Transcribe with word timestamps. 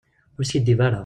Ur 0.37 0.45
skiddib 0.47 0.79
ara. 0.89 0.99